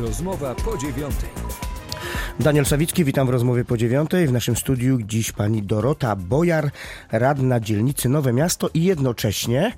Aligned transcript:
Rozmowa 0.00 0.54
po 0.54 0.78
dziewiątej. 0.78 1.28
Daniel 2.40 2.66
Sawicki, 2.66 3.04
witam 3.04 3.26
w 3.26 3.30
rozmowie 3.30 3.64
po 3.64 3.76
dziewiątej. 3.76 4.26
W 4.26 4.32
naszym 4.32 4.56
studiu 4.56 4.98
dziś 5.02 5.32
pani 5.32 5.62
Dorota 5.62 6.16
Bojar, 6.16 6.70
radna 7.12 7.60
dzielnicy 7.60 8.08
Nowe 8.08 8.32
Miasto 8.32 8.70
i 8.74 8.84
jednocześnie 8.84 9.72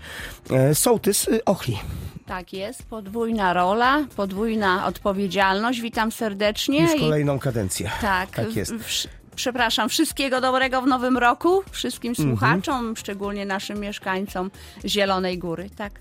e, 0.50 0.74
sołtys 0.74 1.28
y, 1.28 1.44
Ochli. 1.44 1.78
Tak 2.26 2.52
jest, 2.52 2.82
podwójna 2.82 3.52
rola, 3.52 4.04
podwójna 4.16 4.86
odpowiedzialność. 4.86 5.80
Witam 5.80 6.12
serdecznie. 6.12 6.82
Już 6.82 6.94
i- 6.94 7.00
kolejną 7.00 7.38
kadencję. 7.38 7.90
tak, 8.00 8.30
tak 8.30 8.56
jest. 8.56 8.72
w- 8.74 9.06
Przepraszam, 9.36 9.88
wszystkiego 9.88 10.40
dobrego 10.40 10.82
w 10.82 10.86
nowym 10.86 11.18
roku, 11.18 11.62
wszystkim 11.70 12.10
Mhm. 12.18 12.28
słuchaczom, 12.28 12.96
szczególnie 12.96 13.46
naszym 13.46 13.80
mieszkańcom 13.80 14.50
Zielonej 14.86 15.38
Góry. 15.38 15.70
Tak. 15.76 15.92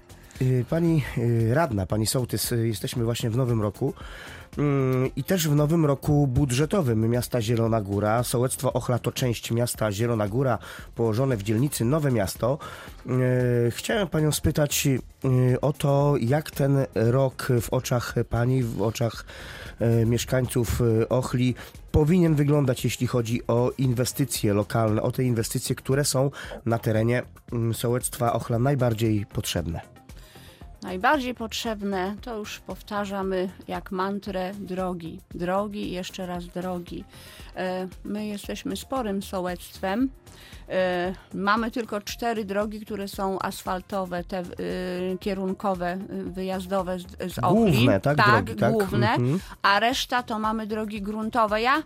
Y, 0.42 0.66
Pani 0.70 1.04
y, 1.18 1.54
radna, 1.54 1.86
pani 1.86 2.08
sołtys, 2.08 2.52
y, 2.52 2.68
jesteśmy 2.68 3.04
właśnie 3.04 3.30
w 3.30 3.38
nowym 3.38 3.62
roku. 3.62 3.94
Mm, 4.58 5.10
I 5.16 5.24
też 5.24 5.48
w 5.48 5.56
nowym 5.56 5.86
roku 5.86 6.28
budżetowym 6.28 7.10
miasta 7.10 7.42
Zielona 7.42 7.82
Góra. 7.82 8.24
Sołectwo 8.24 8.74
Ochla 8.74 9.00
to 9.00 9.12
część 9.12 9.52
miasta 9.52 9.92
Zielona 9.92 10.28
Góra, 10.28 10.58
położone 10.96 11.38
w 11.38 11.44
dzielnicy 11.44 11.86
Nowe 11.86 12.12
Miasto. 12.12 12.58
Chciałem 13.70 14.08
panią 14.08 14.32
spytać 14.32 14.88
o 15.62 15.74
to, 15.74 16.16
jak 16.20 16.52
ten 16.52 16.86
rok 16.96 17.48
w 17.62 17.74
oczach 17.74 18.16
pani, 18.30 18.64
w 18.64 18.82
oczach 18.82 19.26
mieszkańców 20.06 20.82
Ochli 21.10 21.56
powinien 21.92 22.36
wyglądać, 22.36 22.84
jeśli 22.84 23.08
chodzi 23.08 23.48
o 23.48 23.72
inwestycje 23.78 24.54
lokalne, 24.54 25.02
o 25.02 25.12
te 25.12 25.24
inwestycje, 25.24 25.76
które 25.76 26.06
są 26.06 26.32
na 26.66 26.80
terenie 26.80 27.24
mm, 27.52 27.74
sołectwa 27.74 28.34
Ochla 28.34 28.60
najbardziej 28.60 29.26
potrzebne. 29.26 30.01
Najbardziej 30.84 31.36
potrzebne, 31.36 32.16
to 32.22 32.38
już 32.38 32.60
powtarzamy 32.60 33.50
jak 33.68 33.92
mantrę, 33.92 34.52
drogi. 34.60 35.20
Drogi 35.36 35.92
jeszcze 35.92 36.26
raz 36.26 36.48
drogi. 36.48 37.04
E, 37.56 37.88
My 38.04 38.26
jesteśmy 38.26 38.78
sporym 38.78 39.24
sołectwem. 39.24 40.10
E, 40.70 41.14
Mamy 41.34 41.72
tylko 41.72 42.02
cztery 42.02 42.46
drogi, 42.46 42.82
które 42.82 43.08
są 43.08 43.40
asfaltowe, 43.40 44.24
te 44.24 44.38
e, 44.40 44.44
kierunkowe, 45.20 45.98
wyjazdowe 46.10 47.00
z, 47.00 47.34
z 47.34 47.40
Ochli. 47.40 47.74
Główne, 47.74 48.00
tak? 48.00 48.18
Drogi, 48.18 48.56
tak? 48.56 48.72
główne. 48.74 49.12
Mhm. 49.12 49.40
A 49.62 49.80
reszta 49.80 50.24
to 50.24 50.40
mamy 50.40 50.68
drogi 50.68 51.02
gruntowe. 51.02 51.62
Ja 51.62 51.84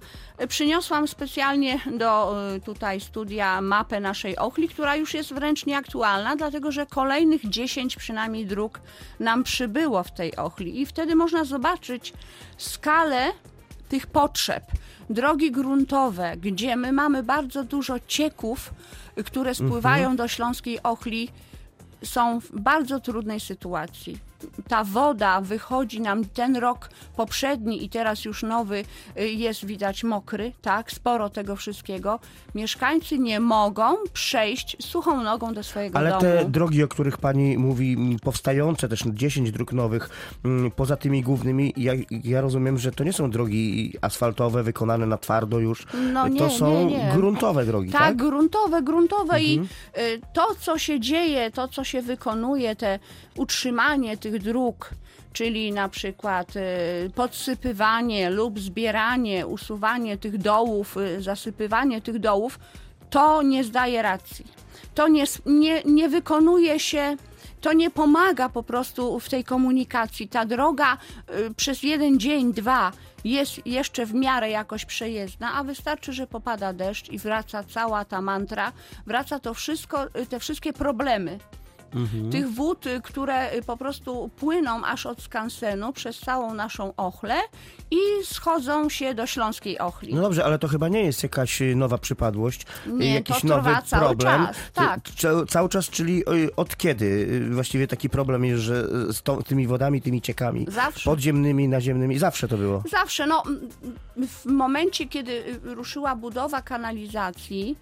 przyniosłam 0.47 1.07
specjalnie 1.07 1.79
do 1.97 2.35
tutaj 2.65 3.01
studia 3.01 3.61
mapę 3.61 3.99
naszej 3.99 4.37
Ochli, 4.37 4.69
która 4.69 4.95
już 4.95 5.13
jest 5.13 5.33
wręcz 5.33 5.65
nieaktualna, 5.65 6.35
dlatego 6.35 6.71
że 6.71 6.85
kolejnych 6.85 7.49
10 7.49 7.95
przynajmniej 7.95 8.45
dróg 8.45 8.79
nam 9.19 9.43
przybyło 9.43 10.03
w 10.03 10.11
tej 10.11 10.35
Ochli 10.35 10.81
i 10.81 10.85
wtedy 10.85 11.15
można 11.15 11.45
zobaczyć 11.45 12.13
skalę 12.57 13.31
tych 13.89 14.07
potrzeb. 14.07 14.63
Drogi 15.09 15.51
gruntowe, 15.51 16.37
gdzie 16.37 16.75
my 16.75 16.91
mamy 16.91 17.23
bardzo 17.23 17.63
dużo 17.63 17.99
cieków, 18.07 18.73
które 19.25 19.55
spływają 19.55 20.15
do 20.15 20.27
Śląskiej 20.27 20.83
Ochli, 20.83 21.29
są 22.03 22.39
w 22.39 22.59
bardzo 22.59 22.99
trudnej 22.99 23.39
sytuacji. 23.39 24.17
Ta 24.67 24.83
woda 24.83 25.41
wychodzi 25.41 26.01
nam 26.01 26.25
ten 26.25 26.55
rok 26.55 26.89
poprzedni 27.15 27.83
i 27.83 27.89
teraz 27.89 28.25
już 28.25 28.43
nowy 28.43 28.83
y, 29.19 29.27
jest 29.29 29.65
widać 29.65 30.03
mokry, 30.03 30.51
tak, 30.61 30.91
sporo 30.91 31.29
tego 31.29 31.55
wszystkiego. 31.55 32.19
Mieszkańcy 32.55 33.19
nie 33.19 33.39
mogą 33.39 33.95
przejść 34.13 34.77
suchą 34.85 35.23
nogą 35.23 35.53
do 35.53 35.63
swojego 35.63 35.97
Ale 35.97 36.09
domu. 36.09 36.21
te 36.21 36.45
drogi, 36.45 36.83
o 36.83 36.87
których 36.87 37.17
pani 37.17 37.57
mówi, 37.57 38.17
powstające 38.23 38.87
też 38.87 39.03
10 39.13 39.51
dróg 39.51 39.73
nowych, 39.73 40.09
poza 40.75 40.97
tymi 40.97 41.21
głównymi, 41.21 41.73
ja, 41.77 41.93
ja 42.23 42.41
rozumiem, 42.41 42.77
że 42.77 42.91
to 42.91 43.03
nie 43.03 43.13
są 43.13 43.29
drogi 43.31 43.93
asfaltowe, 44.01 44.63
wykonane 44.63 45.05
na 45.05 45.17
twardo 45.17 45.59
już. 45.59 45.87
No 46.13 46.27
nie, 46.27 46.39
to 46.39 46.49
są 46.49 46.85
nie, 46.89 46.97
nie. 46.97 47.11
gruntowe 47.13 47.65
drogi, 47.65 47.91
Tak, 47.91 48.01
tak? 48.01 48.11
Mhm. 48.11 48.29
gruntowe, 48.29 48.81
gruntowe 48.81 49.41
i 49.41 49.59
y, 49.59 50.21
to, 50.33 50.47
co 50.59 50.77
się 50.77 50.99
dzieje, 50.99 51.51
to, 51.51 51.67
co 51.67 51.83
się 51.83 52.01
wykonuje, 52.01 52.75
te 52.75 52.99
utrzymanie 53.37 54.17
tych 54.25 54.41
dróg, 54.41 54.89
czyli 55.33 55.71
na 55.71 55.89
przykład 55.89 56.55
y, 56.55 56.61
podsypywanie 57.15 58.29
lub 58.29 58.59
zbieranie, 58.59 59.47
usuwanie 59.47 60.17
tych 60.17 60.37
dołów, 60.37 60.97
y, 60.97 61.21
zasypywanie 61.21 62.01
tych 62.01 62.19
dołów, 62.19 62.59
to 63.09 63.41
nie 63.41 63.63
zdaje 63.63 64.01
racji. 64.01 64.45
To 64.95 65.07
nie, 65.07 65.23
nie, 65.45 65.83
nie 65.83 66.09
wykonuje 66.09 66.79
się. 66.79 67.15
To 67.61 67.73
nie 67.73 67.89
pomaga 67.91 68.49
po 68.49 68.63
prostu 68.63 69.19
w 69.19 69.29
tej 69.29 69.43
komunikacji. 69.43 70.27
Ta 70.27 70.45
droga 70.45 70.97
y, 71.29 71.53
przez 71.53 71.83
jeden 71.83 72.19
dzień, 72.19 72.53
dwa 72.53 72.91
jest 73.23 73.67
jeszcze 73.67 74.05
w 74.05 74.13
miarę 74.13 74.49
jakoś 74.49 74.85
przejezdna, 74.85 75.53
a 75.53 75.63
wystarczy, 75.63 76.13
że 76.13 76.27
popada 76.27 76.73
deszcz 76.73 77.09
i 77.09 77.19
wraca 77.19 77.63
cała 77.63 78.05
ta 78.05 78.21
mantra, 78.21 78.71
wraca 79.05 79.39
to 79.39 79.53
wszystko, 79.53 80.05
te 80.29 80.39
wszystkie 80.39 80.73
problemy. 80.73 81.39
Tych 82.31 82.49
wód, 82.49 82.85
y, 82.85 83.01
które 83.01 83.53
y, 83.53 83.61
po 83.61 83.77
prostu 83.77 84.29
płyną 84.39 84.85
aż 84.85 85.05
od 85.05 85.21
skansenu 85.21 85.93
przez 85.93 86.19
całą 86.19 86.53
naszą 86.53 86.93
ochlę 86.97 87.35
i 87.91 87.97
schodzą 88.23 88.89
się 88.89 89.13
do 89.13 89.25
śląskiej 89.27 89.79
ochli. 89.79 90.13
No 90.13 90.21
dobrze, 90.21 90.45
ale 90.45 90.59
to 90.59 90.67
chyba 90.67 90.87
nie 90.87 91.03
jest 91.03 91.23
jakaś 91.23 91.61
y, 91.61 91.75
nowa 91.75 91.97
przypadłość, 91.97 92.65
Nie, 92.87 93.13
jakiś 93.13 93.41
to 93.41 93.47
nowy 93.47 93.71
cały 93.85 94.05
problem. 94.07 94.45
czas, 94.47 94.57
tak. 94.73 94.99
ca- 95.17 95.45
Cały 95.45 95.69
czas, 95.69 95.89
czyli 95.89 96.23
od 96.55 96.77
kiedy 96.77 97.39
właściwie 97.51 97.87
taki 97.87 98.09
problem 98.09 98.45
jest, 98.45 98.61
że 98.63 98.87
z 99.13 99.21
tą, 99.21 99.43
tymi 99.43 99.67
wodami, 99.67 100.01
tymi 100.01 100.21
ciekami 100.21 100.65
Zawsze. 100.69 101.09
podziemnymi, 101.09 101.67
naziemnymi, 101.67 102.17
zawsze 102.19 102.47
to 102.47 102.57
było. 102.57 102.83
Zawsze, 102.91 103.27
no 103.27 103.43
w 104.27 104.45
momencie, 104.45 105.07
kiedy 105.07 105.59
ruszyła 105.63 106.15
budowa 106.15 106.61
kanalizacji, 106.61 107.77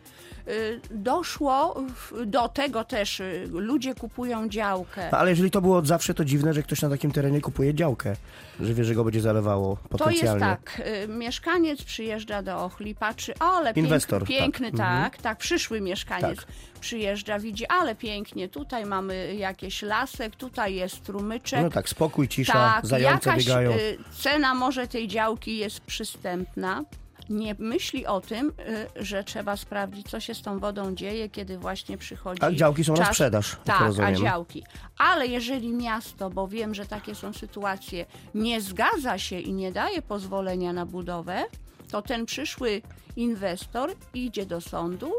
doszło 0.92 1.84
w- 1.96 2.26
do 2.26 2.48
tego 2.50 2.84
też, 2.84 3.20
y, 3.20 3.48
ludzie 3.52 3.96
kupują 3.96 4.50
działkę. 4.50 5.10
No, 5.12 5.18
ale 5.18 5.30
jeżeli 5.30 5.52
to 5.52 5.62
było 5.62 5.78
od 5.78 5.88
zawsze, 5.88 6.14
to 6.14 6.26
dziwne, 6.26 6.54
że 6.54 6.64
ktoś 6.64 6.82
na 6.82 6.90
takim 6.90 7.12
terenie 7.12 7.42
kupuje 7.42 7.74
działkę, 7.74 8.16
że 8.60 8.74
wie, 8.74 8.84
że 8.84 8.96
go 8.96 9.04
będzie 9.04 9.22
zalewało 9.22 9.76
To 9.76 9.82
jest 9.82 9.90
potencjalnie. 10.04 10.40
tak, 10.40 10.82
y, 11.04 11.08
mieszkaniec 11.08 11.84
przyjeżdża 11.84 12.42
do 12.42 12.64
Ochli, 12.64 12.96
patrzy, 12.96 13.34
ale 13.40 13.74
pięk, 13.74 13.88
Inwestor, 13.88 14.26
piękny, 14.26 14.72
tak. 14.72 14.78
tak, 14.78 14.96
Mhm. 15.06 15.22
tak, 15.24 15.38
przyszły 15.38 15.82
mieszkaniec 15.82 16.38
Tak. 16.40 16.46
przyjeżdża, 16.80 17.40
widzi, 17.40 17.66
ale 17.68 17.96
pięknie, 17.96 18.50
tutaj 18.50 18.86
mamy 18.86 19.36
jakieś 19.36 19.82
lasek, 19.82 20.36
tutaj 20.36 20.76
jest 20.76 20.96
strumyczek. 20.96 21.62
No 21.62 21.70
tak, 21.70 21.90
spokój, 21.90 22.28
cisza, 22.28 22.54
Tak, 22.54 22.86
zające 22.86 23.30
jakaś 23.30 23.46
biegają. 23.46 23.72
y, 23.72 23.98
cena 24.20 24.54
może 24.56 24.88
tej 24.88 25.08
działki 25.08 25.58
jest 25.58 25.80
przystępna. 25.80 26.84
Nie 27.30 27.56
myśli 27.60 28.06
o 28.06 28.22
tym, 28.22 28.54
y, 28.98 29.06
że 29.06 29.24
trzeba 29.24 29.58
sprawdzić, 29.58 30.10
co 30.10 30.20
się 30.20 30.34
z 30.34 30.42
tą 30.42 30.60
wodą 30.60 30.96
dzieje, 30.96 31.30
kiedy 31.30 31.58
właśnie 31.58 31.98
przychodzi. 31.98 32.42
A 32.44 32.52
działki 32.52 32.84
są 32.84 32.94
na 32.94 32.98
czas. 32.98 33.08
sprzedaż, 33.08 33.58
jak 33.66 33.78
Tak, 33.78 34.00
a 34.00 34.14
działki. 34.14 34.64
Ale 34.98 35.28
jeżeli 35.28 35.74
miasto, 35.74 36.30
bo 36.30 36.48
wiem, 36.48 36.76
że 36.76 36.86
takie 36.86 37.16
są 37.16 37.34
sytuacje, 37.34 38.06
nie 38.36 38.62
zgadza 38.62 39.18
się 39.18 39.40
i 39.40 39.54
nie 39.54 39.72
daje 39.72 40.02
pozwolenia 40.02 40.74
na 40.74 40.86
budowę, 40.86 41.44
to 41.92 42.02
ten 42.02 42.26
przyszły 42.26 42.82
inwestor 43.16 43.92
idzie 44.14 44.46
do 44.46 44.62
sądu. 44.62 45.12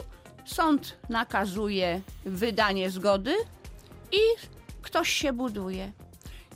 Sąd 0.45 0.97
nakazuje 1.09 2.01
wydanie 2.25 2.91
zgody 2.91 3.35
i 4.13 4.19
ktoś 4.83 5.09
się 5.11 5.33
buduje. 5.33 5.93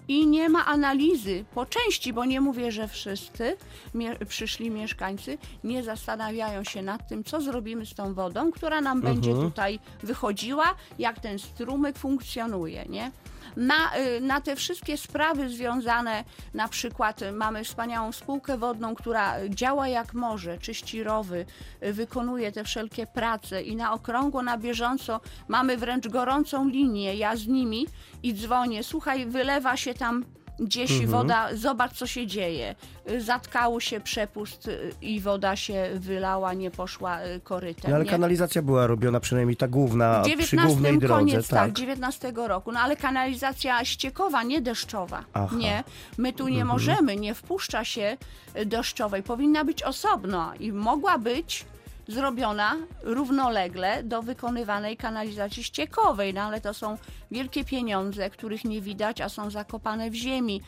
I 0.08 0.26
nie 0.26 0.48
ma 0.48 0.66
analizy 0.66 1.44
po 1.54 1.66
części, 1.66 2.12
bo 2.12 2.24
nie 2.24 2.40
mówię, 2.40 2.72
że 2.72 2.88
wszyscy 2.88 3.56
mie- 3.94 4.16
przyszli 4.28 4.70
mieszkańcy 4.70 5.38
nie 5.64 5.82
zastanawiają 5.82 6.64
się 6.64 6.82
nad 6.82 7.08
tym, 7.08 7.24
co 7.24 7.40
zrobimy 7.40 7.86
z 7.86 7.94
tą 7.94 8.14
wodą, 8.14 8.50
która 8.52 8.80
nam 8.80 9.00
będzie 9.00 9.30
tutaj 9.42 9.78
wychodziła, 10.02 10.74
jak 10.98 11.20
ten 11.20 11.38
strumyk 11.38 11.98
funkcjonuje, 11.98 12.84
nie? 12.88 13.10
Na, 13.56 13.98
y, 13.98 14.20
na 14.20 14.40
te 14.40 14.56
wszystkie 14.56 14.96
sprawy 14.96 15.48
związane, 15.48 16.24
na 16.54 16.68
przykład 16.68 17.22
y, 17.22 17.32
mamy 17.32 17.64
wspaniałą 17.64 18.12
spółkę 18.12 18.58
wodną, 18.58 18.94
która 18.94 19.48
działa 19.48 19.88
jak 19.88 20.14
może, 20.14 20.58
czyści 20.58 21.02
rowy, 21.02 21.46
y, 21.82 21.92
wykonuje 21.92 22.52
te 22.52 22.64
wszelkie 22.64 23.06
prace 23.06 23.62
i 23.62 23.76
na 23.76 23.92
okrągło, 23.92 24.42
na 24.42 24.58
bieżąco 24.58 25.20
mamy 25.48 25.76
wręcz 25.76 26.08
gorącą 26.08 26.68
linię, 26.68 27.14
ja 27.14 27.36
z 27.36 27.46
nimi 27.46 27.86
i 28.22 28.34
dzwonię, 28.34 28.82
słuchaj, 28.82 29.26
wylewa 29.26 29.76
się 29.76 29.94
tam 29.94 30.24
gdzieś 30.60 30.90
Mhm. 30.90 31.10
woda, 31.10 31.48
zobacz 31.56 31.92
co 31.92 32.06
się 32.06 32.26
dzieje. 32.26 32.74
Zatkało 33.18 33.80
się 33.80 34.00
przepust 34.00 34.68
y, 34.68 34.92
i 35.02 35.20
woda 35.20 35.56
się 35.56 35.90
wylała, 35.94 36.54
nie 36.54 36.70
poszła 36.70 37.22
y, 37.24 37.40
korytem. 37.40 37.90
No, 37.90 37.94
ale 37.96 38.04
nie? 38.04 38.10
kanalizacja 38.10 38.62
była 38.62 38.86
robiona 38.86 39.20
przynajmniej 39.20 39.56
ta 39.56 39.68
główna, 39.68 40.20
W 40.20 40.22
przy 40.22 40.30
19 40.30 40.66
głównej 40.66 40.98
drodze, 40.98 41.14
koniec, 41.14 41.48
tak, 41.48 41.58
tak. 41.68 41.72
19 41.72 42.32
roku. 42.36 42.72
No 42.72 42.80
ale 42.80 42.96
kanalizacja 42.96 43.84
ściekowa, 43.84 44.42
nie 44.42 44.60
deszczowa. 44.60 45.24
Aha. 45.32 45.56
Nie, 45.56 45.84
my 46.18 46.32
tu 46.32 46.48
nie 46.48 46.64
możemy, 46.64 47.16
nie 47.16 47.34
wpuszcza 47.34 47.84
się 47.84 48.16
y, 48.56 48.66
deszczowej. 48.66 49.22
Powinna 49.22 49.64
być 49.64 49.82
osobno 49.82 50.52
i 50.60 50.72
mogła 50.72 51.18
być 51.18 51.64
zrobiona 52.08 52.76
równolegle 53.02 54.02
do 54.02 54.22
wykonywanej 54.22 54.96
kanalizacji 54.96 55.64
ściekowej, 55.64 56.34
no 56.34 56.40
ale 56.42 56.60
to 56.60 56.74
są 56.74 56.98
wielkie 57.30 57.64
pieniądze, 57.64 58.30
których 58.30 58.64
nie 58.64 58.80
widać, 58.80 59.20
a 59.20 59.28
są 59.28 59.50
zakopane 59.50 60.10
w 60.10 60.14
ziemi. 60.14 60.62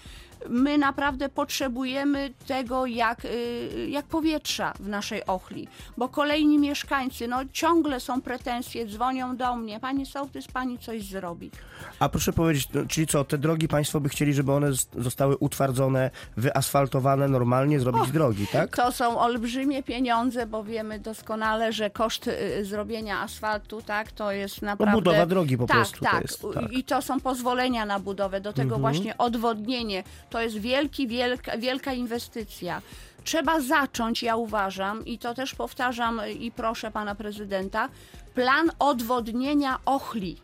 My 0.48 0.78
naprawdę 0.78 1.28
potrzebujemy 1.28 2.30
tego 2.46 2.86
jak, 2.86 3.24
y, 3.24 3.86
jak 3.90 4.06
powietrza 4.06 4.72
w 4.80 4.88
naszej 4.88 5.26
Ochli, 5.26 5.68
bo 5.96 6.08
kolejni 6.08 6.58
mieszkańcy, 6.58 7.28
no 7.28 7.40
ciągle 7.52 8.00
są 8.00 8.20
pretensje, 8.22 8.86
dzwonią 8.86 9.36
do 9.36 9.56
mnie, 9.56 9.80
pani 9.80 10.06
sołtys, 10.06 10.46
pani 10.48 10.78
coś 10.78 11.02
zrobi. 11.02 11.50
A 11.98 12.08
proszę 12.08 12.32
powiedzieć, 12.32 12.68
no, 12.74 12.80
czyli 12.88 13.06
co, 13.06 13.24
te 13.24 13.38
drogi 13.38 13.68
państwo 13.68 14.00
by 14.00 14.08
chcieli, 14.08 14.34
żeby 14.34 14.52
one 14.52 14.68
zostały 14.98 15.36
utwardzone, 15.36 16.10
wyasfaltowane 16.36 17.28
normalnie, 17.28 17.80
zrobić 17.80 18.10
drogi, 18.10 18.46
tak? 18.46 18.76
To 18.76 18.92
są 18.92 19.20
olbrzymie 19.20 19.82
pieniądze, 19.82 20.46
bo 20.46 20.64
wiemy 20.64 20.98
doskonale, 20.98 21.72
że 21.72 21.90
koszt 21.90 22.28
y, 22.28 22.64
zrobienia 22.64 23.20
asfaltu, 23.20 23.82
tak, 23.82 24.12
to 24.12 24.32
jest 24.32 24.62
naprawdę... 24.62 24.92
No, 24.92 24.98
budowa 24.98 25.26
drogi 25.26 25.58
po 25.58 25.66
tak, 25.66 25.76
prostu 25.76 25.98
to 25.98 26.04
Tak, 26.04 26.22
jest, 26.22 26.42
tak. 26.54 26.72
I 26.72 26.84
to 26.84 27.02
są 27.02 27.20
pozwolenia 27.20 27.86
na 27.86 28.00
budowę, 28.00 28.40
do 28.40 28.52
tego 28.52 28.78
właśnie 28.78 29.18
odwodnienie. 29.18 30.02
To 30.30 30.42
jest 30.42 30.58
wielki, 30.58 31.08
wielka, 31.08 31.58
wielka 31.58 31.92
inwestycja. 31.92 32.82
Trzeba 33.24 33.60
zacząć, 33.60 34.22
ja 34.22 34.36
uważam, 34.36 35.06
i 35.06 35.18
to 35.18 35.34
też 35.34 35.54
powtarzam 35.54 36.20
i 36.38 36.50
proszę 36.50 36.90
pana 36.90 37.14
prezydenta, 37.14 37.88
plan 38.34 38.70
odwodnienia 38.78 39.78
Ochli. 39.84 40.36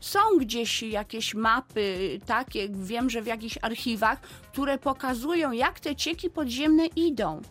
Są 0.00 0.20
gdzieś 0.40 0.82
jakieś 0.82 1.34
mapy 1.34 2.18
takie, 2.26 2.68
wiem, 2.68 3.10
że 3.10 3.22
w 3.22 3.26
jakichś 3.26 3.58
archiwach, 3.62 4.20
które 4.20 4.78
pokazują, 4.78 5.52
jak 5.52 5.80
te 5.80 5.96
cieki 5.96 6.30
podziemne 6.30 6.86
idą 6.86 7.42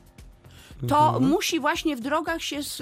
to 0.88 1.20
musi 1.20 1.60
właśnie 1.60 1.96
w 1.96 2.00
drogach 2.00 2.42
się 2.42 2.64
z, 2.64 2.82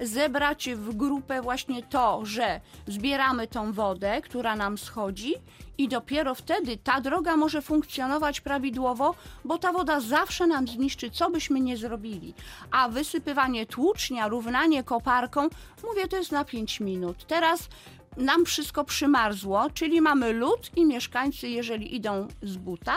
zebrać 0.00 0.68
w 0.74 0.96
grupę 0.96 1.42
właśnie 1.42 1.82
to, 1.82 2.20
że 2.24 2.60
zbieramy 2.86 3.46
tą 3.46 3.72
wodę, 3.72 4.20
która 4.22 4.56
nam 4.56 4.78
schodzi 4.78 5.34
i 5.78 5.88
dopiero 5.88 6.34
wtedy 6.34 6.76
ta 6.76 7.00
droga 7.00 7.36
może 7.36 7.62
funkcjonować 7.62 8.40
prawidłowo, 8.40 9.14
bo 9.44 9.58
ta 9.58 9.72
woda 9.72 10.00
zawsze 10.00 10.46
nam 10.46 10.68
zniszczy, 10.68 11.10
co 11.10 11.30
byśmy 11.30 11.60
nie 11.60 11.76
zrobili. 11.76 12.34
A 12.70 12.88
wysypywanie 12.88 13.66
tłucznia, 13.66 14.28
równanie 14.28 14.84
koparką, 14.84 15.48
mówię, 15.84 16.08
to 16.08 16.16
jest 16.16 16.32
na 16.32 16.44
5 16.44 16.80
minut. 16.80 17.26
Teraz 17.26 17.68
nam 18.16 18.44
wszystko 18.44 18.84
przymarzło, 18.84 19.70
czyli 19.74 20.00
mamy 20.00 20.32
lód 20.32 20.70
i 20.76 20.86
mieszkańcy, 20.86 21.48
jeżeli 21.48 21.96
idą 21.96 22.28
z 22.42 22.56
buta, 22.56 22.96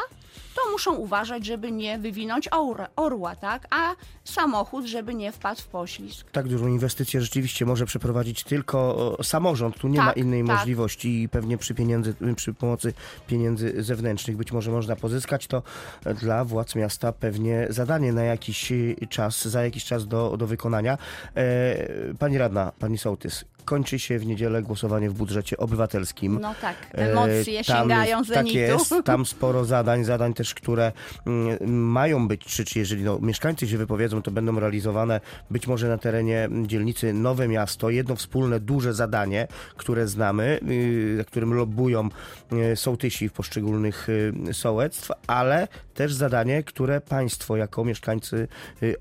to 0.55 0.71
muszą 0.71 0.95
uważać, 0.95 1.45
żeby 1.45 1.71
nie 1.71 1.99
wywinąć 1.99 2.47
orła, 2.51 2.87
orła, 2.95 3.35
tak? 3.35 3.67
A 3.69 3.95
samochód, 4.23 4.85
żeby 4.85 5.15
nie 5.15 5.31
wpadł 5.31 5.61
w 5.61 5.67
poślizg. 5.67 6.31
Tak 6.31 6.47
dużą 6.47 6.67
inwestycję 6.67 7.21
rzeczywiście 7.21 7.65
może 7.65 7.85
przeprowadzić 7.85 8.43
tylko 8.43 9.17
samorząd. 9.23 9.77
Tu 9.77 9.87
nie 9.87 9.97
Tak, 9.97 10.05
ma 10.05 10.11
innej 10.11 10.45
tak. 10.45 10.57
możliwości 10.57 11.23
i 11.23 11.29
pewnie 11.29 11.57
przy, 11.57 11.75
pieniędzy, 11.75 12.15
przy 12.35 12.53
pomocy 12.53 12.93
pieniędzy 13.27 13.83
zewnętrznych 13.83 14.37
być 14.37 14.51
może 14.51 14.71
można 14.71 14.95
pozyskać. 14.95 15.47
To 15.47 15.63
dla 16.21 16.45
władz 16.45 16.75
miasta 16.75 17.11
pewnie 17.11 17.67
zadanie 17.69 18.13
na 18.13 18.23
jakiś 18.23 18.73
czas, 19.09 19.47
za 19.47 19.63
jakiś 19.63 19.85
czas 19.85 20.07
do, 20.07 20.37
do 20.37 20.47
wykonania. 20.47 20.97
E, 21.35 22.13
pani 22.19 22.37
radna, 22.37 22.71
pani 22.79 22.97
sołtys, 22.97 23.45
kończy 23.65 23.99
się 23.99 24.19
w 24.19 24.25
niedzielę 24.25 24.61
głosowanie 24.61 25.09
w 25.09 25.13
budżecie 25.13 25.57
obywatelskim. 25.57 26.39
No 26.41 26.55
tak, 26.61 26.75
E, 26.93 27.11
emocje 27.11 27.63
tam- 27.63 27.77
sięgają 27.81 28.17
Tak 28.17 28.25
zenitu. 28.35 28.57
jest, 28.57 28.93
tam 29.03 29.25
sporo 29.25 29.65
zadań, 29.65 30.03
zadań 30.03 30.33
też, 30.33 30.53
które 30.53 30.91
mm, 31.27 31.73
mają 31.81 32.27
być, 32.27 32.45
czy, 32.45 32.65
czy 32.65 32.79
jeżeli 32.79 33.03
no, 33.03 33.19
mieszkańcy 33.21 33.67
się 33.67 33.77
wypowiedzą, 33.77 34.21
to 34.21 34.31
będą 34.31 34.59
realizowane 34.59 35.21
być 35.51 35.67
może 35.67 35.87
na 35.87 35.97
terenie 35.97 36.49
dzielnicy 36.63 37.13
Nowe 37.13 37.47
Miasto. 37.47 37.89
Jedno 37.89 38.15
wspólne, 38.15 38.59
duże 38.59 38.93
zadanie, 38.93 39.47
które 39.77 40.07
znamy, 40.07 40.59
za 41.17 41.23
którym 41.23 41.53
lobbują 41.53 42.09
yy, 42.51 42.75
sołtysi 42.75 43.29
w 43.29 43.33
poszczególnych 43.33 44.07
yy, 44.45 44.53
sołectw, 44.53 45.11
ale 45.27 45.67
też 45.93 46.13
zadanie, 46.13 46.63
które 46.63 47.01
państwo 47.01 47.57
jako 47.57 47.85
mieszkańcy 47.85 48.47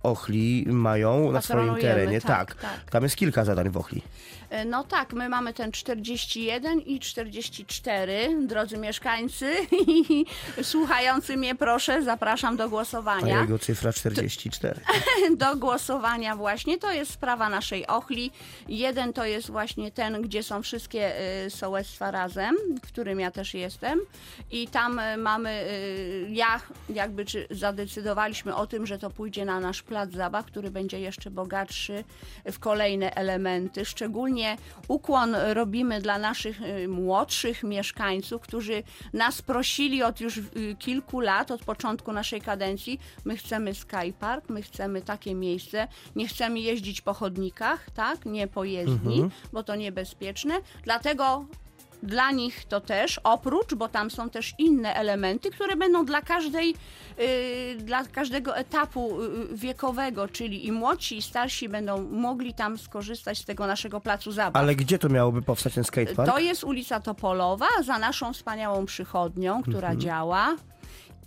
Ochli 0.02 0.64
mają 0.68 1.32
na 1.32 1.40
swoim 1.40 1.74
terenie. 1.74 2.20
tak, 2.20 2.54
Tak, 2.54 2.62
tak. 2.62 2.90
tam 2.90 3.02
jest 3.02 3.16
kilka 3.16 3.44
zadań 3.44 3.70
w 3.70 3.76
Ochli. 3.76 4.02
E, 4.50 4.64
No 4.64 4.84
tak, 4.84 5.12
my 5.12 5.28
mamy 5.28 5.54
ten 5.54 5.72
41 5.72 6.80
i 6.80 7.00
44, 7.00 8.36
drodzy 8.46 8.76
mieszkańcy 8.78 9.54
i 9.86 10.26
słuchający 10.62 11.36
mnie, 11.36 11.54
proszę, 11.54 12.02
zapraszam 12.02 12.56
do 12.56 12.64
A 12.64 12.68
głosowania. 12.68 13.40
jego 13.40 13.58
cyfra 13.58 13.92
44. 13.92 14.80
do 15.36 15.56
głosowania 15.56 16.36
właśnie. 16.36 16.78
To 16.78 16.92
jest 16.92 17.12
sprawa 17.12 17.48
naszej 17.48 17.86
Ochli. 17.86 18.30
Jeden 18.68 19.12
to 19.12 19.24
jest 19.24 19.50
właśnie 19.50 19.90
ten, 19.90 20.22
gdzie 20.22 20.42
są 20.42 20.62
wszystkie 20.62 21.12
y, 21.46 21.50
sołectwa 21.50 22.10
razem, 22.10 22.56
w 22.82 22.86
którym 22.86 23.20
ja 23.20 23.30
też 23.30 23.54
jestem. 23.54 24.00
I 24.50 24.68
tam 24.68 24.98
y, 24.98 25.16
mamy, 25.16 25.64
ja 26.30 26.60
jakby 26.88 27.24
czy 27.24 27.46
zadecydowaliśmy 27.50 28.54
o 28.54 28.66
tym, 28.66 28.86
że 28.86 28.98
to 28.98 29.10
pójdzie 29.10 29.44
na 29.44 29.60
nasz 29.60 29.82
plac 29.82 30.10
zabaw, 30.10 30.46
który 30.46 30.70
będzie 30.70 31.00
jeszcze 31.00 31.30
bogatszy 31.30 32.04
w 32.52 32.58
kolejne 32.58 33.14
elementy. 33.14 33.84
Szczególnie 33.84 34.37
ukłon 34.88 35.34
robimy 35.34 36.00
dla 36.00 36.18
naszych 36.18 36.62
y, 36.62 36.88
młodszych 36.88 37.62
mieszkańców, 37.62 38.42
którzy 38.42 38.82
nas 39.12 39.42
prosili 39.42 40.02
od 40.02 40.20
już 40.20 40.36
y, 40.36 40.42
kilku 40.78 41.20
lat, 41.20 41.50
od 41.50 41.64
początku 41.64 42.12
naszej 42.12 42.40
kadencji. 42.40 43.00
My 43.24 43.36
chcemy 43.36 43.74
Skypark, 43.74 44.48
my 44.48 44.62
chcemy 44.62 45.02
takie 45.02 45.34
miejsce, 45.34 45.88
nie 46.16 46.28
chcemy 46.28 46.60
jeździć 46.60 47.00
po 47.00 47.14
chodnikach, 47.14 47.90
tak, 47.90 48.26
nie 48.26 48.46
po 48.46 48.64
jezdni, 48.64 49.20
bo 49.52 49.62
to 49.62 49.76
niebezpieczne. 49.76 50.54
Dlatego 50.84 51.46
dla 52.02 52.30
nich 52.30 52.64
to 52.64 52.80
też, 52.80 53.20
oprócz, 53.24 53.74
bo 53.74 53.88
tam 53.88 54.10
są 54.10 54.30
też 54.30 54.54
inne 54.58 54.94
elementy, 54.94 55.50
które 55.50 55.76
będą 55.76 56.04
dla 56.04 56.22
każdej, 56.22 56.74
y, 57.20 57.76
dla 57.78 58.04
każdego 58.04 58.56
etapu 58.56 59.22
y, 59.22 59.56
wiekowego, 59.56 60.28
czyli 60.28 60.66
i 60.66 60.72
młodsi, 60.72 61.16
i 61.16 61.22
starsi 61.22 61.68
będą 61.68 62.02
mogli 62.10 62.54
tam 62.54 62.78
skorzystać 62.78 63.38
z 63.38 63.44
tego 63.44 63.66
naszego 63.66 64.00
placu 64.00 64.32
zabaw. 64.32 64.62
Ale 64.62 64.74
gdzie 64.74 64.98
to 64.98 65.08
miałoby 65.08 65.42
powstać 65.42 65.74
ten 65.74 65.84
skatepark? 65.84 66.30
To 66.30 66.38
jest 66.38 66.64
ulica 66.64 67.00
Topolowa, 67.00 67.68
za 67.84 67.98
naszą 67.98 68.32
wspaniałą 68.32 68.86
przychodnią, 68.86 69.62
która 69.62 69.96
działa. 69.96 70.56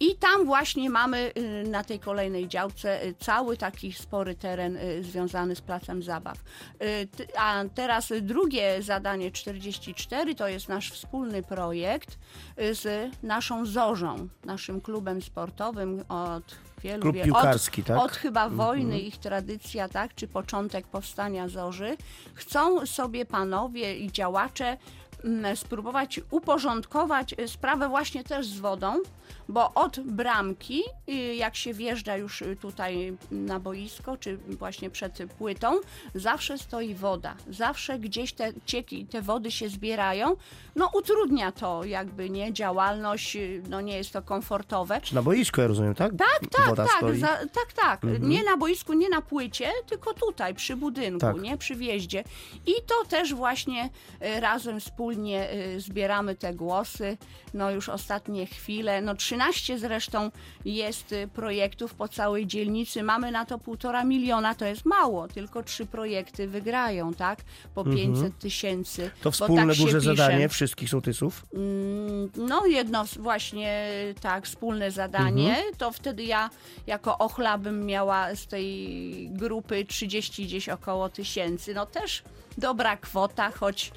I 0.01 0.15
tam 0.15 0.45
właśnie 0.45 0.89
mamy 0.89 1.31
y, 1.38 1.69
na 1.69 1.83
tej 1.83 2.00
kolejnej 2.00 2.48
działce 2.48 3.06
y, 3.06 3.13
cały 3.19 3.57
taki 3.57 3.94
spory 3.94 4.36
teren 4.36 4.77
y, 4.77 5.03
związany 5.03 5.56
z 5.56 5.62
placem 5.62 6.03
zabaw. 6.03 6.38
A 7.38 7.63
teraz 7.75 8.13
drugie 8.21 8.81
zadanie 8.81 9.31
44 9.31 10.36
to 10.36 10.48
jest 10.48 10.69
nasz 10.69 10.92
wspólny 10.92 11.44
projekt 11.44 12.18
z 12.71 13.12
naszą 13.24 13.65
Zorzą, 13.65 14.27
naszym 14.45 14.81
klubem 14.81 15.21
sportowym 15.21 16.03
od 16.09 16.56
wielu 16.83 17.01
Klub 17.01 17.15
piłkarski, 17.24 17.81
od, 17.81 17.88
tak? 17.88 18.00
od 18.00 18.12
chyba 18.12 18.50
wojny 18.50 19.00
ich 19.00 19.17
tradycja, 19.17 19.89
tak, 19.89 20.15
czy 20.15 20.27
początek 20.27 20.88
powstania 20.88 21.48
Zorzy, 21.48 21.98
chcą 22.34 22.86
sobie 22.86 23.25
panowie 23.25 23.98
i 23.98 24.12
działacze 24.12 24.77
spróbować 25.55 26.19
uporządkować 26.31 27.35
y, 27.39 27.47
sprawę 27.47 27.89
właśnie 27.89 28.23
też 28.23 28.47
z 28.47 28.59
wodą, 28.59 28.95
bo 29.49 29.73
od 29.73 29.99
bramki, 29.99 30.83
y, 31.09 31.13
jak 31.35 31.55
się 31.55 31.73
wjeżdża 31.73 32.17
już 32.17 32.41
y, 32.41 32.55
tutaj 32.61 33.17
na 33.31 33.59
boisko, 33.59 34.17
czy 34.17 34.37
właśnie 34.37 34.89
przed 34.89 35.19
płytą, 35.37 35.79
zawsze 36.15 36.57
stoi 36.57 36.95
woda. 36.95 37.35
Zawsze 37.49 37.99
gdzieś 37.99 38.33
te 38.33 38.53
cieki, 38.65 39.05
te 39.05 39.21
wody 39.21 39.51
się 39.51 39.69
zbierają. 39.69 40.35
No 40.75 40.89
utrudnia 40.93 41.51
to 41.51 41.83
jakby, 41.83 42.29
nie, 42.29 42.53
działalność, 42.53 43.37
no 43.69 43.81
nie 43.81 43.97
jest 43.97 44.13
to 44.13 44.21
komfortowe. 44.21 45.01
Czy 45.01 45.15
na 45.15 45.21
boisku, 45.21 45.61
ja 45.61 45.67
rozumiem, 45.67 45.95
tak? 45.95 46.11
Tak, 46.15 46.49
tak, 46.51 46.69
Woda 46.69 46.85
tak, 46.99 47.15
za, 47.15 47.27
tak, 47.27 47.73
tak. 47.75 48.03
Nie 48.19 48.43
na 48.43 48.57
boisku, 48.57 48.93
nie 48.93 49.09
na 49.09 49.21
płycie, 49.21 49.71
tylko 49.87 50.13
tutaj, 50.13 50.55
przy 50.55 50.75
budynku, 50.75 51.19
Tak. 51.19 51.41
nie, 51.41 51.57
przy 51.57 51.75
wjeździe. 51.75 52.23
I 52.65 52.73
to 52.87 53.05
też 53.09 53.33
właśnie 53.33 53.89
razem 54.21 54.81
wspólnie 55.12 55.50
e, 55.50 55.80
zbieramy 55.80 56.36
te 56.36 56.53
głosy. 56.53 57.18
No 57.53 57.72
już 57.72 57.89
ostatnie 57.89 58.46
chwile, 58.46 59.01
no 59.01 59.15
13 59.15 59.80
zresztą 59.80 60.32
jest 60.65 61.13
e, 61.13 61.27
projektów 61.27 61.94
po 61.94 62.08
całej 62.08 62.48
dzielnicy. 62.48 63.03
Mamy 63.03 63.32
na 63.32 63.46
to 63.46 63.58
półtora 63.58 64.03
miliona, 64.03 64.56
to 64.56 64.65
jest 64.65 64.86
mało, 64.86 65.27
tylko 65.27 65.63
trzy 65.63 65.86
projekty 65.86 66.48
wygrają, 66.48 67.13
tak? 67.13 67.39
Po 67.75 67.84
500 67.84 68.39
tysięcy. 68.39 69.01
Mhm. 69.03 69.20
To 69.22 69.30
bo 69.30 69.32
wspólne 69.32 69.68
tak 69.68 69.77
duże 69.77 69.98
pisze. 69.98 70.15
zadanie 70.15 70.50
wszystkich 70.50 70.89
sołtysów? 70.89 71.46
Mm, 71.53 72.30
No, 72.38 72.65
jedno 72.65 73.06
właśnie 73.20 73.88
tak, 74.22 74.46
wspólne 74.46 74.91
zadanie. 74.91 75.56
To 75.77 75.91
wtedy 75.91 76.24
ja 76.24 76.50
jako 76.88 77.18
ochla 77.18 77.58
bym 77.58 77.86
miała 77.86 78.36
z 78.36 78.48
tej 78.48 79.30
grupy 79.32 79.86
30 79.86 80.46
gdzieś 80.46 80.70
około 80.70 81.10
tysięcy. 81.10 81.74
No 81.74 81.86
też 81.86 82.24
dobra 82.58 82.98
kwota, 82.98 83.51
choć 83.51 83.91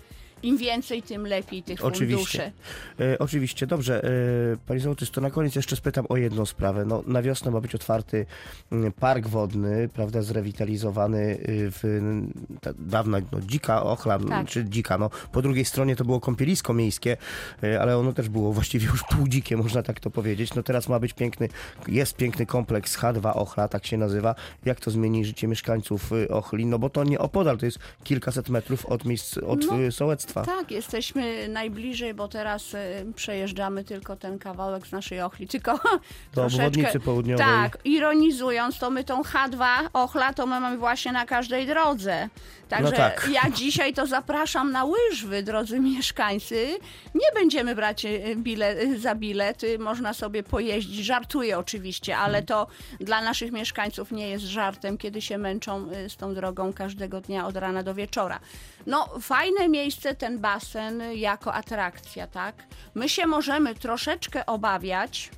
im 0.45 0.57
więcej, 0.57 1.03
tym 1.03 1.27
lepiej 1.27 1.63
tych 1.63 1.85
Oczywiście. 1.85 2.53
funduszy. 2.97 3.13
E, 3.13 3.19
oczywiście, 3.19 3.67
dobrze. 3.67 4.05
E, 4.05 4.09
Pani 4.67 4.81
Sołtys, 4.81 5.11
to 5.11 5.21
na 5.21 5.31
koniec 5.31 5.57
jeszcze 5.57 5.77
spytam 5.77 6.07
o 6.09 6.17
jedną 6.17 6.47
sprawę. 6.47 6.85
No, 6.85 7.03
na 7.07 7.23
wiosnę 7.23 7.51
ma 7.51 7.61
być 7.61 7.75
otwarty 7.75 8.27
mm, 8.73 8.93
park 8.93 9.27
wodny, 9.29 9.89
prawda, 9.89 10.23
zrewitalizowany 10.23 11.21
y, 11.21 11.71
w 11.71 12.01
ta, 12.61 12.71
dawna 12.79 13.19
no, 13.33 13.41
dzika 13.41 13.83
ochla, 13.83 14.19
Tak. 14.19 14.47
czy 14.47 14.65
dzika. 14.65 14.99
No, 14.99 15.11
po 15.33 15.43
drugiej 15.43 15.65
stronie 15.65 15.97
to 15.97 16.05
było 16.05 16.21
kąpielisko 16.21 16.75
miejskie, 16.75 17.17
e, 17.63 17.81
ale 17.81 17.99
ono 17.99 18.13
też 18.13 18.29
było 18.29 18.53
właściwie 18.53 18.87
już 18.87 19.03
półdzikie, 19.03 19.57
można 19.57 19.83
tak 19.83 20.01
to 20.01 20.11
powiedzieć. 20.11 20.55
No 20.55 20.63
teraz 20.63 20.89
ma 20.89 20.99
być 21.01 21.13
piękny, 21.13 21.49
jest 21.89 22.17
piękny 22.17 22.47
kompleks 22.47 22.99
H2 22.99 23.33
Ochla, 23.35 23.69
tak 23.69 23.87
się 23.87 23.97
nazywa. 23.97 24.35
Jak 24.65 24.81
to 24.81 24.91
zmieni 24.91 25.25
życie 25.25 25.47
mieszkańców 25.47 26.13
y, 26.13 26.29
Ochli? 26.29 26.67
No 26.67 26.79
bo 26.79 26.91
to 26.91 27.05
nie 27.05 27.19
opodal, 27.19 27.59
to 27.59 27.67
jest 27.67 27.79
kilkaset 28.05 28.49
metrów 28.49 28.87
od 28.87 29.05
miejsc, 29.05 29.39
od 29.39 29.67
No, 29.67 29.81
y, 29.81 29.93
sołectwa. 30.35 30.57
Tak, 30.57 30.71
jesteśmy 30.71 31.49
najbliżej, 31.49 32.15
bo 32.15 32.29
teraz 32.29 32.75
y, 32.75 32.79
przejeżdżamy 33.17 33.85
tylko 33.85 34.17
ten 34.17 34.39
kawałek 34.39 34.87
z 34.87 34.93
naszej 34.93 35.21
ochli, 35.21 35.49
tylko 35.49 35.81
Do 36.35 36.45
obwodnicy 36.45 37.01
południowej. 37.01 37.47
Tak, 37.47 37.79
ironizując, 37.85 38.79
to 38.79 38.91
my 38.91 39.05
tą 39.05 39.23
H2 39.23 39.65
ochla 39.93 40.33
to 40.33 40.47
my 40.47 40.61
mamy 40.61 40.79
właśnie 40.79 41.13
na 41.13 41.27
każdej 41.27 41.67
drodze. 41.67 42.29
Także 42.69 42.91
No 42.91 42.97
tak. 42.97 43.29
ja 43.33 43.51
dzisiaj 43.51 43.95
to 43.95 44.07
zapraszam 44.07 44.73
na 44.73 44.85
łyżwy, 44.85 45.43
drodzy 45.43 45.81
mieszkańcy. 45.81 46.79
Nie 47.15 47.27
będziemy 47.35 47.75
brać 47.75 48.05
y, 48.05 48.37
bile, 48.37 48.81
y, 48.81 48.99
za 48.99 49.15
bilet, 49.15 49.63
można 49.79 50.15
sobie 50.15 50.43
pojeździć. 50.43 51.05
Żartuję 51.05 51.59
oczywiście, 51.59 52.17
ale 52.17 52.43
to 52.43 52.67
dla 53.01 53.21
naszych 53.21 53.53
mieszkańców 53.53 54.13
nie 54.13 54.29
jest 54.29 54.45
żartem, 54.45 54.99
kiedy 54.99 55.23
się 55.23 55.39
męczą 55.39 55.89
z 56.09 56.17
tą 56.17 56.35
drogą 56.35 56.73
każdego 56.73 57.21
dnia 57.21 57.47
od 57.47 57.57
rana 57.57 57.83
do 57.83 57.95
wieczora. 57.95 58.41
No, 58.87 59.09
fajne 59.21 59.69
miejsce 59.69 60.15
ten 60.15 60.39
basen 60.39 61.03
jako 61.15 61.55
atrakcja, 61.55 62.27
tak? 62.27 62.55
My 62.95 63.09
się 63.09 63.27
możemy 63.27 63.75
troszeczkę 63.75 64.47
obawiać 64.47 65.31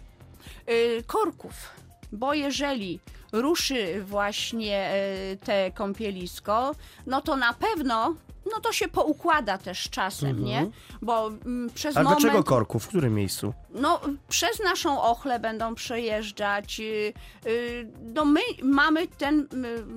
y, 0.68 1.02
korków, 1.06 1.52
bo 2.12 2.34
jeżeli 2.34 3.00
ruszy 3.32 4.02
właśnie 4.04 4.94
y, 5.32 5.36
te 5.36 5.70
kąpielisko, 5.70 6.74
no 7.06 7.20
to 7.20 7.36
na 7.36 7.52
pewno 7.52 8.14
no 8.52 8.60
to 8.60 8.72
się 8.72 8.88
poukłada 8.88 9.58
też 9.58 9.90
czasem, 9.90 10.44
nie? 10.44 10.70
Bo 11.02 11.26
mm, 11.28 11.70
przez 11.74 11.96
A 11.96 12.02
moment... 12.02 12.20
dlaczego 12.20 12.44
korku? 12.44 12.78
W 12.78 12.88
którym 12.88 13.14
miejscu? 13.14 13.52
No, 13.74 14.00
przez 14.28 14.60
naszą 14.64 15.02
ochlę 15.02 15.40
będą 15.40 15.74
przejeżdżać. 15.74 16.80
y, 16.80 17.12
y, 17.46 17.88
No, 18.14 18.24
my 18.24 18.40
mamy 18.62 19.08
ten, 19.08 19.40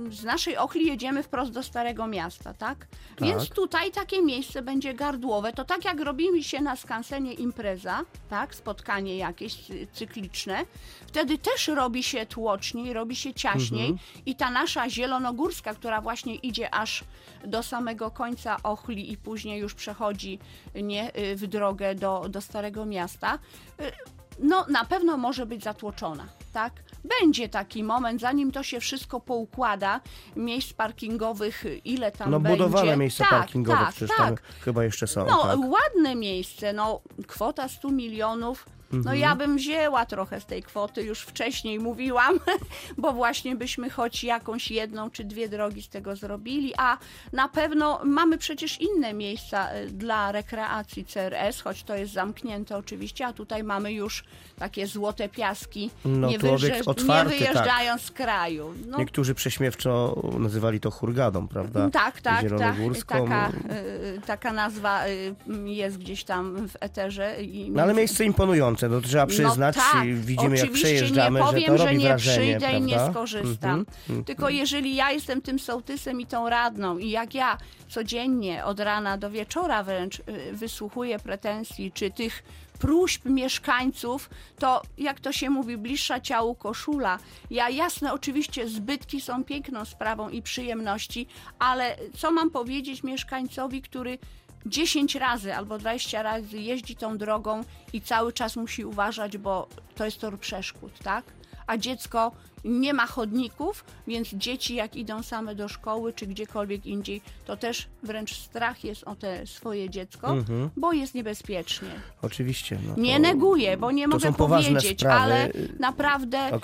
y, 0.10 0.16
z 0.16 0.24
naszej 0.24 0.58
ochli 0.58 0.88
jedziemy 0.88 1.24
wprost 1.24 1.52
do 1.52 1.64
Starego 1.64 2.08
Miasta, 2.08 2.54
tak? 2.54 2.88
Więc 3.22 3.50
tutaj 3.50 3.92
takie 3.92 4.22
miejsce 4.22 4.62
będzie 4.62 4.94
gardłowe. 4.94 5.54
To 5.54 5.66
tak 5.66 5.86
jak 5.86 6.00
robimy 6.00 6.44
się 6.44 6.62
na 6.62 6.76
skansenie 6.76 7.34
impreza, 7.34 8.02
tak? 8.30 8.56
Spotkanie 8.56 9.18
jakieś 9.18 9.58
cykliczne. 9.94 10.66
Wtedy 11.08 11.38
też 11.38 11.68
robi 11.68 12.04
się 12.04 12.26
tłoczniej, 12.26 12.94
robi 12.94 13.16
się 13.16 13.34
ciaśniej 13.34 13.96
i 14.26 14.36
ta 14.36 14.50
nasza 14.52 14.90
zielonogórska, 14.90 15.74
która 15.74 16.02
właśnie 16.02 16.36
idzie 16.36 16.74
aż 16.74 17.04
do 17.46 17.64
samego 17.64 18.12
końca 18.12 18.39
Ochli 18.64 19.12
i 19.12 19.18
później 19.18 19.60
już 19.60 19.74
przechodzi 19.74 20.40
nie, 20.76 21.18
y, 21.18 21.36
w 21.36 21.48
drogę 21.48 21.96
do, 21.96 22.26
do 22.30 22.42
Starego 22.42 22.86
Miasta, 22.86 23.40
y, 23.82 23.92
no 24.40 24.66
na 24.70 24.86
pewno 24.86 25.18
może 25.18 25.46
być 25.46 25.64
zatłoczona, 25.64 26.28
tak? 26.54 26.74
Będzie 27.22 27.50
taki 27.50 27.84
moment, 27.84 28.22
zanim 28.22 28.52
to 28.52 28.64
się 28.64 28.80
wszystko 28.80 29.20
poukłada, 29.20 30.02
miejsc 30.36 30.74
parkingowych, 30.74 31.66
ile 31.86 32.12
tam 32.12 32.32
No 32.32 32.40
będzie. 32.40 32.58
budowane 32.64 32.98
miejsca 32.98 33.24
tak, 33.24 33.40
parkingowe 33.40 33.78
tak, 33.78 33.90
przecież 33.90 34.18
tak. 34.18 34.28
tam 34.28 34.36
chyba 34.62 34.84
jeszcze 34.84 35.08
są. 35.08 35.26
No, 35.26 35.44
tak. 35.44 35.60
ładne 35.60 36.16
miejsce, 36.16 36.74
no 36.74 37.02
kwota 37.28 37.68
100 37.68 37.90
milionów. 37.90 38.66
No 38.92 38.98
Mhm. 38.98 39.20
ja 39.20 39.36
bym 39.36 39.58
wzięła 39.58 40.06
trochę 40.06 40.42
z 40.42 40.46
tej 40.46 40.64
kwoty, 40.64 41.04
już 41.04 41.20
wcześniej 41.22 41.80
mówiłam, 41.80 42.40
bo 42.98 43.14
właśnie 43.14 43.56
byśmy 43.56 43.90
choć 43.90 44.24
jakąś 44.24 44.72
jedną 44.72 45.10
czy 45.10 45.24
dwie 45.24 45.50
drogi 45.50 45.82
z 45.82 45.90
tego 45.90 46.16
zrobili, 46.16 46.74
a 46.78 46.98
na 47.34 47.48
pewno 47.50 48.00
mamy 48.04 48.38
przecież 48.38 48.82
inne 48.82 49.14
miejsca 49.14 49.76
y, 49.76 49.88
dla 49.88 50.32
rekreacji 50.32 51.06
CRS, 51.06 51.62
choć 51.62 51.84
to 51.84 51.96
jest 51.96 52.14
zamknięte 52.14 52.78
oczywiście, 52.78 53.26
a 53.26 53.34
tutaj 53.34 53.64
mamy 53.64 53.94
już 53.94 54.24
takie 54.60 54.88
złote 54.88 55.30
piaski, 55.30 55.90
No, 56.06 56.28
nie, 56.30 56.40
wyjeżdż- 56.40 56.82
otwarty, 56.88 57.32
nie 57.34 57.40
wyjeżdżając 57.40 58.02
z 58.02 58.12
kraju. 58.12 58.74
No, 58.88 58.98
Niektórzy 58.98 59.36
prześmiewczo 59.36 60.22
nazywali 60.40 60.80
to 60.80 60.92
hurgadą, 60.92 61.48
prawda? 61.48 61.90
tak, 61.90 62.22
tak, 62.22 62.22
tak. 62.22 62.42
Zielonogórską. 62.42 63.24
Taka, 63.24 63.50
y, 63.50 64.22
taka 64.26 64.54
nazwa 64.54 65.08
y, 65.08 65.36
jest 65.66 65.98
gdzieś 65.98 66.24
tam 66.24 66.68
w 66.68 66.76
eterze. 66.80 67.44
I 67.44 67.72
No 67.72 67.84
ale 67.84 67.94
miejsce 67.94 68.26
imponujące, 68.26 68.79
no 68.88 69.02
to 69.02 69.08
trzeba 69.08 69.26
przyznać. 69.26 69.76
no 69.76 69.82
tak, 69.94 70.16
Widzimy 70.16 70.58
jak 70.58 70.72
przejeżdżamy, 70.72 71.40
nie 71.40 71.46
powiem, 71.46 71.62
że 71.62 71.78
to 71.78 71.86
robi 71.86 71.98
nie 71.98 72.08
wrażenie, 72.08 72.38
przyjdę 72.38 72.60
prawda? 72.60 72.78
i 72.78 72.82
nie 72.82 73.12
skorzystam. 73.12 73.86
Mhm. 74.10 74.24
Tylko 74.24 74.50
jeżeli 74.50 74.96
ja 74.96 75.12
jestem 75.12 75.42
tym 75.42 75.60
sołtysem 75.60 76.22
i 76.22 76.26
tą 76.26 76.50
radną 76.50 76.98
i 76.98 77.10
jak 77.10 77.34
ja 77.34 77.58
codziennie 77.90 78.66
od 78.66 78.80
rana 78.80 79.18
do 79.18 79.30
wieczora 79.30 79.84
wręcz 79.84 80.20
y, 80.20 80.24
wysłuchuję 80.54 81.20
pretensji 81.20 81.92
czy 81.92 82.12
tych 82.12 82.44
próśb 82.80 83.26
mieszkańców, 83.26 84.30
to 84.60 84.82
jak 84.98 85.20
to 85.20 85.32
się 85.32 85.50
mówi, 85.50 85.78
bliższa 85.78 86.20
ciału 86.20 86.56
koszula. 86.56 87.20
Ja 87.50 87.70
jasne, 87.70 88.14
oczywiście 88.14 88.70
zbytki 88.70 89.22
są 89.22 89.44
piękną 89.44 89.86
sprawą 89.86 90.30
i 90.30 90.42
przyjemności, 90.42 91.28
ale 91.60 91.98
co 92.18 92.32
mam 92.32 92.50
powiedzieć 92.50 93.04
mieszkańcowi, 93.04 93.82
który 93.82 94.18
10 94.66 95.16
razy 95.16 95.56
albo 95.56 95.78
20 95.78 96.24
razy 96.24 96.58
jeździ 96.58 96.96
tą 96.96 97.18
drogą 97.18 97.64
i 97.94 98.02
cały 98.02 98.34
czas 98.34 98.56
musi 98.56 98.86
uważać, 98.86 99.38
bo 99.38 99.68
to 99.96 100.06
jest 100.06 100.22
tor 100.22 100.40
przeszkód, 100.40 101.00
tak? 101.04 101.26
A 101.68 101.78
dziecko 101.78 102.32
nie 102.66 102.94
ma 102.94 103.06
chodników, 103.08 103.86
więc 104.08 104.28
dzieci 104.30 104.76
jak 104.76 104.96
idą 104.96 105.24
same 105.24 105.56
do 105.56 105.68
szkoły 105.68 106.14
czy 106.14 106.28
gdziekolwiek 106.28 106.86
indziej, 106.86 107.22
to 107.46 107.58
też 107.58 107.88
wręcz 108.04 108.34
strach 108.36 108.84
jest 108.84 109.04
o 109.04 109.16
te 109.16 109.48
swoje 109.48 109.90
dziecko, 109.90 110.36
bo 110.78 110.94
jest 110.94 111.16
niebezpiecznie. 111.16 111.90
Oczywiście. 112.22 112.78
No 112.88 112.96
Nie 113.04 113.20
neguję, 113.20 113.78
bo 113.78 113.92
nie 113.92 114.08
mogę 114.08 114.34
powiedzieć, 114.34 115.00
sprawy, 115.00 115.24
ale 115.24 115.50
naprawdę 115.80 116.60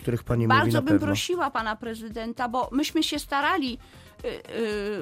bardzo 0.47 0.81
bym 0.81 0.85
pewno. 0.93 1.07
prosiła 1.07 1.51
pana 1.51 1.75
prezydenta, 1.75 2.49
bo 2.49 2.69
myśmy 2.71 3.03
się 3.03 3.19
starali 3.19 3.77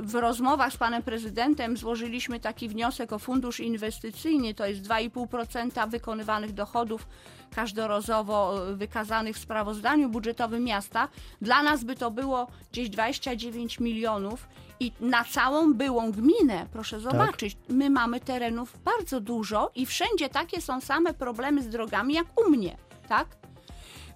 w 0.02 0.16
rozmowach 0.16 0.74
z 0.74 0.78
panem 0.78 1.04
prezydentem 1.04 1.78
złożyliśmy 1.78 2.40
taki 2.40 2.70
wniosek 2.70 3.14
o 3.14 3.20
fundusz 3.20 3.60
inwestycyjny, 3.60 4.54
to 4.54 4.66
jest 4.66 4.82
2,5% 4.82 5.90
wykonywanych 5.90 6.54
dochodów 6.54 7.08
każdorazowo 7.56 8.70
y, 8.70 8.76
wykazanych 8.76 9.36
w 9.36 9.40
sprawozdaniu 9.40 10.10
budżetowym 10.10 10.64
miasta. 10.64 11.08
Dla 11.42 11.64
nas 11.64 11.84
by 11.84 11.96
to 11.96 12.12
było 12.12 12.48
gdzieś 12.72 12.90
29 12.90 13.80
milionów 13.80 14.48
i 14.80 14.92
na 15.00 15.24
całą 15.24 15.74
byłą 15.74 16.12
gminę, 16.12 16.66
proszę 16.72 17.00
zobaczyć, 17.00 17.58
my 17.70 17.90
mamy 17.90 18.20
terenów 18.20 18.78
bardzo 18.84 19.22
dużo 19.22 19.72
i 19.76 19.86
wszędzie 19.86 20.30
takie 20.30 20.62
są 20.62 20.82
same 20.82 21.14
problemy 21.14 21.64
z 21.64 21.70
drogami 21.70 22.14
jak 22.14 22.42
u 22.46 22.50
mnie, 22.50 22.78
tak? 23.08 23.28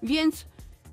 Więc 0.02 0.44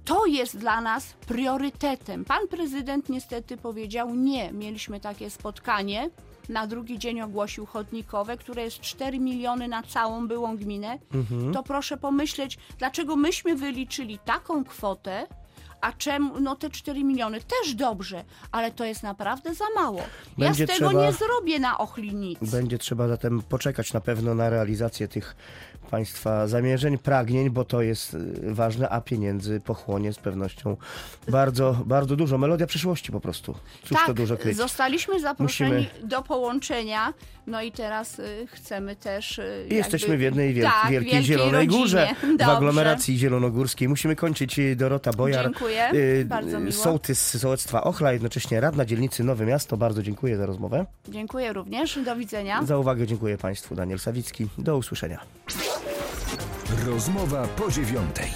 to 0.05 0.25
jest 0.25 0.57
dla 0.57 0.81
nas 0.81 1.13
priorytetem. 1.27 2.25
Pan 2.25 2.47
prezydent 2.47 3.09
niestety 3.09 3.57
powiedział 3.57 4.15
nie. 4.15 4.51
Mieliśmy 4.51 4.99
takie 4.99 5.29
spotkanie. 5.29 6.09
Na 6.49 6.67
drugi 6.67 6.99
dzień 6.99 7.21
ogłosił 7.21 7.65
chodnikowe, 7.65 8.37
które 8.37 8.63
jest 8.63 8.79
4 8.81 9.19
miliony 9.19 9.67
na 9.67 9.83
całą 9.83 10.27
byłą 10.27 10.57
gminę. 10.57 10.99
To 11.53 11.63
proszę 11.63 11.97
pomyśleć, 11.97 12.57
dlaczego 12.79 13.15
myśmy 13.15 13.55
wyliczyli 13.55 14.19
taką 14.25 14.63
kwotę, 14.63 15.27
a 15.81 15.91
czemu, 15.93 16.39
no 16.39 16.55
te 16.55 16.69
4 16.69 17.03
miliony 17.03 17.39
też 17.41 17.73
dobrze, 17.75 18.23
ale 18.51 18.71
to 18.71 18.85
jest 18.85 19.03
naprawdę 19.03 19.53
za 19.53 19.65
mało. 19.75 20.01
Będzie 20.37 20.63
ja 20.63 20.67
z 20.67 20.71
tego 20.77 20.89
trzeba- 20.89 21.05
nie 21.05 21.13
zrobię 21.13 21.59
na 21.59 21.77
Ochli 21.77 22.15
nic. 22.15 22.39
Będzie 22.51 22.77
trzeba 22.77 23.07
zatem 23.07 23.41
poczekać 23.41 23.93
na 23.93 24.01
pewno 24.01 24.35
na 24.35 24.49
realizację 24.49 25.07
tych 25.07 25.35
Państwa 25.85 26.47
zamierzeń, 26.47 26.97
pragnień, 26.97 27.49
bo 27.49 27.65
to 27.65 27.81
jest 27.81 28.13
y, 28.13 28.53
ważne, 28.53 28.89
a 28.89 29.01
pieniędzy 29.01 29.59
pochłonie 29.59 30.13
z 30.13 30.17
pewnością 30.19 30.77
bardzo, 31.27 31.77
bardzo 31.85 32.15
dużo. 32.15 32.37
Melodia 32.37 32.67
przyszłości 32.67 33.11
po 33.11 33.19
prostu. 33.19 33.55
Cóż 33.81 33.97
tak, 33.97 34.05
to 34.07 34.13
dużo 34.13 34.37
kryć. 34.37 34.57
zostaliśmy 34.57 35.19
zaproszeni 35.19 35.71
Musimy- 35.85 36.07
do 36.07 36.21
połączenia, 36.21 37.13
no 37.47 37.61
i 37.61 37.71
teraz 37.71 38.19
y, 38.19 38.47
chcemy 38.51 38.95
też... 38.95 39.39
Y, 39.39 39.67
I 39.69 39.75
jesteśmy 39.75 40.07
jakby- 40.09 40.17
w 40.17 40.21
jednej 40.21 40.53
wiel- 40.53 40.65
tak, 40.81 40.91
wielkiej, 40.91 41.23
Zielonej 41.23 41.53
rodzinie. 41.65 41.77
Górze, 41.81 42.07
w 42.23 42.37
Dobrze. 42.37 42.45
aglomeracji 42.53 43.17
zielonogórskiej. 43.17 43.89
Musimy 43.89 44.15
kończyć. 44.15 44.59
Dorota 44.75 45.11
Bojar, 45.13 45.45
Dziękuję, 45.45 45.91
y, 45.93 46.25
bardzo 46.25 46.59
miło. 46.59 46.71
sołtys 46.71 47.37
sołectwa 47.39 47.83
Ochla, 47.83 48.13
jednocześnie 48.13 48.59
radna 48.61 48.85
dzielnicy 48.85 49.23
Nowe 49.23 49.45
Miasto. 49.45 49.77
Bardzo 49.77 50.03
dziękuję 50.03 50.37
za 50.37 50.45
rozmowę. 50.45 50.85
Dziękuję 51.09 51.53
również, 51.53 51.99
do 52.05 52.15
widzenia. 52.15 52.63
Za 52.65 52.77
uwagę 52.77 53.07
dziękuję 53.07 53.37
Państwu. 53.37 53.75
Daniel 53.75 53.99
Sawicki. 53.99 54.47
Do 54.57 54.77
usłyszenia. 54.77 55.19
Rozmowa 56.83 57.47
po 57.47 57.71
dziewiątej. 57.71 58.31